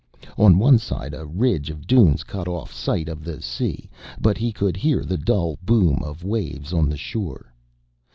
On 0.35 0.57
one 0.57 0.79
side 0.79 1.13
a 1.13 1.27
ridge 1.27 1.69
of 1.69 1.85
dunes 1.85 2.23
cut 2.23 2.47
off 2.47 2.73
sight 2.73 3.07
of 3.07 3.23
the 3.23 3.39
sea, 3.39 3.87
but 4.19 4.35
he 4.35 4.51
could 4.51 4.75
hear 4.75 5.05
the 5.05 5.15
dull 5.15 5.59
boom 5.61 6.01
of 6.01 6.23
waves 6.23 6.73
on 6.73 6.89
the 6.89 6.97
shore. 6.97 7.53